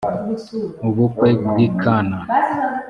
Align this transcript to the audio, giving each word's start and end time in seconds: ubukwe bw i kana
ubukwe 0.87 1.29
bw 1.47 1.55
i 1.67 1.67
kana 1.81 2.19